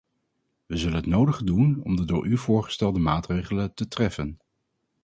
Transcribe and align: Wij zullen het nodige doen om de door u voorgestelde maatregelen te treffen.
Wij 0.65 0.77
zullen 0.77 0.95
het 0.95 1.05
nodige 1.05 1.43
doen 1.43 1.83
om 1.83 1.95
de 1.95 2.05
door 2.05 2.25
u 2.25 2.37
voorgestelde 2.37 2.99
maatregelen 2.99 3.73
te 3.73 3.87
treffen. 3.87 4.39